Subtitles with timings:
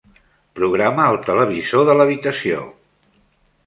[0.59, 2.67] Programa el televisor de l'habitació.